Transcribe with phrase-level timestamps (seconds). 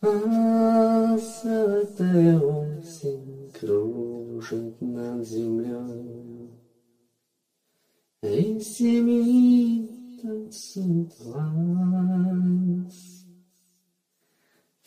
[0.00, 6.50] А золотая осень кружит над землей.
[8.22, 13.24] И семьи танцует вальс.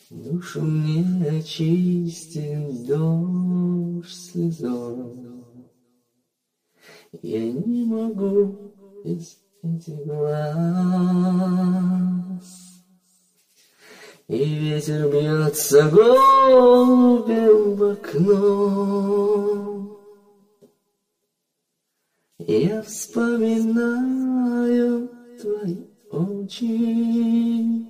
[0.08, 5.44] Душу мне очистит дождь слезой.
[7.20, 8.72] Я не могу
[9.04, 11.81] без этих глаз.
[14.28, 19.98] И ветер бьется голубем в окно.
[22.38, 25.78] Я вспоминаю твои
[26.10, 27.88] очи.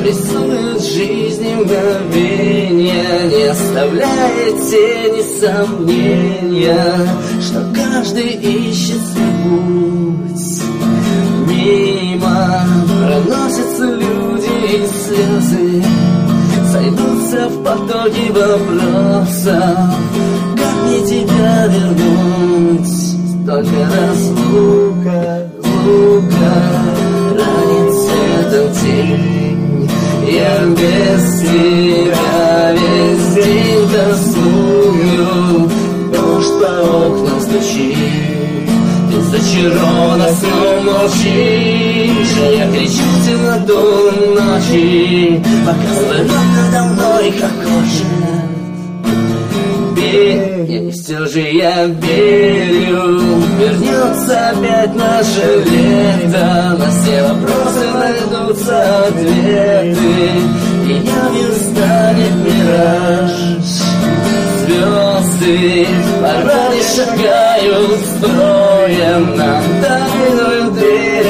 [0.06, 7.08] рисует жизни мгновенья Не оставляет тени сомнения
[7.42, 10.62] Что каждый ищет свой путь.
[11.48, 15.84] Мимо проносятся люди и слезы
[16.72, 19.78] Сойдутся в потоке вопросов.
[20.58, 23.46] Как мне тебя вернуть?
[23.46, 24.45] Только разлука,
[39.56, 43.80] Зачарована сном молчишь Я кричу в темноту
[44.36, 48.12] ночи Пока звонок надо мной хохочет
[49.96, 53.22] Бей, и все же я верю
[53.58, 60.32] Вернется опять наше лето На все вопросы найдутся ответы
[60.86, 63.32] И явью станет мираж.
[64.66, 65.88] Звезды
[66.22, 68.02] порой шагают
[68.86, 71.26] строем Нам тайную дверь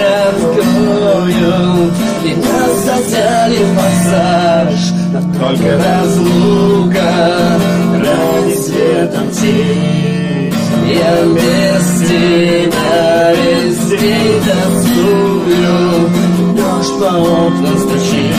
[2.23, 7.59] И нас затянет пассаж Но только разлука.
[7.93, 10.53] Ради светом тень
[10.87, 16.09] Я без тебя весь день тоскую
[16.55, 18.35] Дождь по окнам стучит.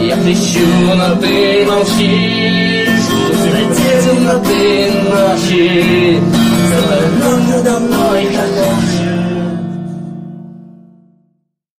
[0.00, 2.72] Я кричу, но ты молчишь.
[3.28, 6.20] Пустоте темноты ночи
[6.72, 7.22] Целый
[7.62, 7.91] надо мной,